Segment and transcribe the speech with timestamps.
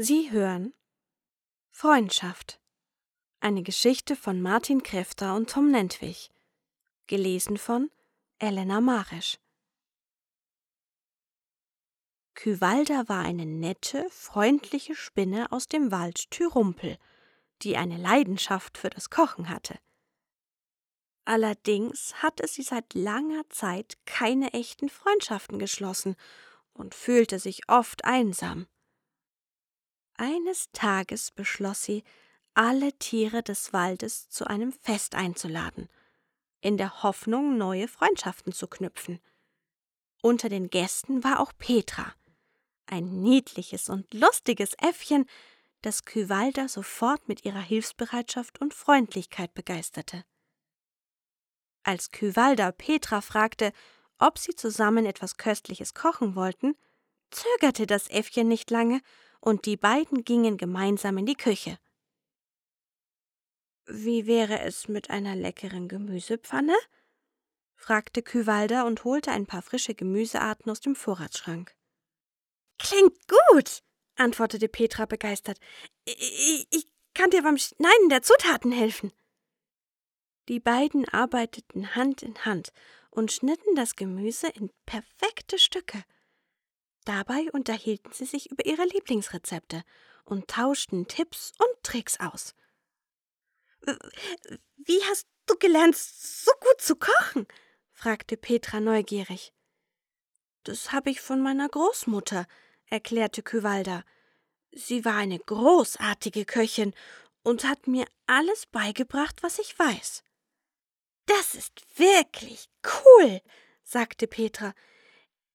[0.00, 0.74] Sie hören
[1.70, 2.60] Freundschaft.
[3.40, 6.30] Eine Geschichte von Martin Kräfter und Tom Nentwich.
[7.08, 7.90] Gelesen von
[8.38, 9.40] Elena Marisch.
[12.34, 16.96] Kyvalda war eine nette, freundliche Spinne aus dem Wald Tyrumpel,
[17.62, 19.80] die eine Leidenschaft für das Kochen hatte.
[21.24, 26.14] Allerdings hatte sie seit langer Zeit keine echten Freundschaften geschlossen
[26.72, 28.68] und fühlte sich oft einsam.
[30.18, 32.02] Eines Tages beschloss sie,
[32.52, 35.88] alle Tiere des Waldes zu einem Fest einzuladen,
[36.60, 39.20] in der Hoffnung, neue Freundschaften zu knüpfen.
[40.20, 42.12] Unter den Gästen war auch Petra,
[42.86, 45.24] ein niedliches und lustiges Äffchen,
[45.82, 50.24] das Kyvalda sofort mit ihrer Hilfsbereitschaft und Freundlichkeit begeisterte.
[51.84, 53.72] Als Kyvalda Petra fragte,
[54.18, 56.76] ob sie zusammen etwas Köstliches kochen wollten,
[57.30, 59.00] zögerte das Äffchen nicht lange
[59.40, 61.78] und die beiden gingen gemeinsam in die Küche.
[63.86, 66.76] Wie wäre es mit einer leckeren Gemüsepfanne?
[67.74, 71.74] fragte Kyvalda und holte ein paar frische Gemüsearten aus dem Vorratsschrank.
[72.78, 73.82] Klingt gut,
[74.16, 75.58] antwortete Petra begeistert.
[76.04, 79.12] Ich, ich kann dir beim Schneiden der Zutaten helfen.
[80.48, 82.72] Die beiden arbeiteten Hand in Hand
[83.10, 86.04] und schnitten das Gemüse in perfekte Stücke.
[87.08, 89.82] Dabei unterhielten sie sich über ihre Lieblingsrezepte
[90.26, 92.54] und tauschten Tipps und Tricks aus.
[94.76, 97.46] Wie hast du gelernt, so gut zu kochen?
[97.94, 99.54] fragte Petra neugierig.
[100.64, 102.46] Das habe ich von meiner Großmutter,
[102.84, 104.04] erklärte Kyvalda.
[104.70, 106.92] Sie war eine großartige Köchin
[107.42, 110.22] und hat mir alles beigebracht, was ich weiß.
[111.24, 113.40] Das ist wirklich cool,
[113.82, 114.74] sagte Petra.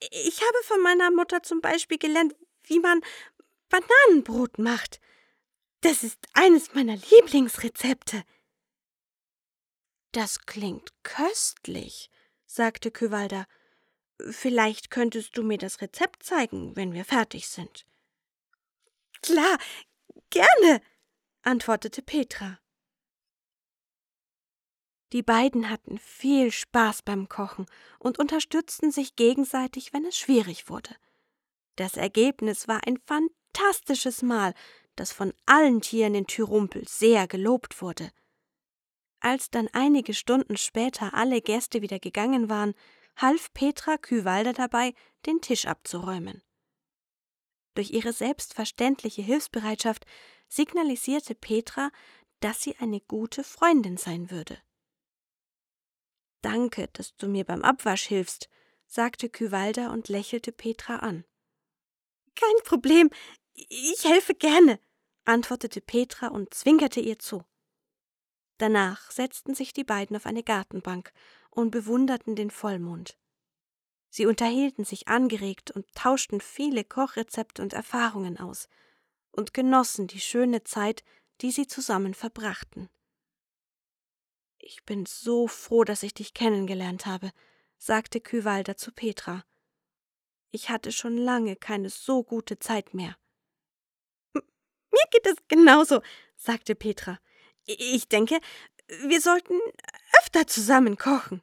[0.00, 3.00] Ich habe von meiner Mutter zum Beispiel gelernt, wie man
[3.68, 5.00] Bananenbrot macht.
[5.80, 8.24] Das ist eines meiner Lieblingsrezepte.
[10.12, 12.10] Das klingt köstlich,
[12.46, 13.46] sagte Kyvalda.
[14.30, 17.86] Vielleicht könntest du mir das Rezept zeigen, wenn wir fertig sind.
[19.22, 19.58] Klar,
[20.30, 20.80] gerne,
[21.42, 22.58] antwortete Petra.
[25.16, 27.64] Die beiden hatten viel Spaß beim Kochen
[27.98, 30.94] und unterstützten sich gegenseitig, wenn es schwierig wurde.
[31.76, 34.52] Das Ergebnis war ein fantastisches Mahl,
[34.94, 38.10] das von allen Tieren in Tyrumpel sehr gelobt wurde.
[39.18, 42.74] Als dann einige Stunden später alle Gäste wieder gegangen waren,
[43.16, 44.92] half Petra Küwalder dabei,
[45.24, 46.42] den Tisch abzuräumen.
[47.74, 50.04] Durch ihre selbstverständliche Hilfsbereitschaft
[50.46, 51.90] signalisierte Petra,
[52.40, 54.58] dass sie eine gute Freundin sein würde.
[56.42, 58.48] Danke, dass du mir beim Abwasch hilfst,
[58.86, 61.24] sagte Kyvalda und lächelte Petra an.
[62.34, 63.10] Kein Problem,
[63.54, 64.78] ich helfe gerne,
[65.24, 67.44] antwortete Petra und zwinkerte ihr zu.
[68.58, 71.12] Danach setzten sich die beiden auf eine Gartenbank
[71.50, 73.18] und bewunderten den Vollmond.
[74.08, 78.68] Sie unterhielten sich angeregt und tauschten viele Kochrezepte und Erfahrungen aus
[79.30, 81.04] und genossen die schöne Zeit,
[81.42, 82.88] die sie zusammen verbrachten.
[84.68, 87.30] Ich bin so froh, dass ich dich kennengelernt habe,
[87.78, 89.44] sagte Kyvalda zu Petra.
[90.50, 93.16] Ich hatte schon lange keine so gute Zeit mehr.
[94.34, 96.02] Mir geht es genauso,
[96.34, 97.20] sagte Petra.
[97.64, 98.40] Ich denke,
[98.88, 99.54] wir sollten
[100.18, 101.42] öfter zusammen kochen.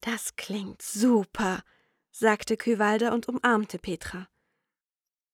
[0.00, 1.64] Das klingt super,
[2.12, 4.28] sagte Kyvalda und umarmte Petra.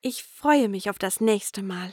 [0.01, 1.93] Ich freue mich auf das nächste Mal.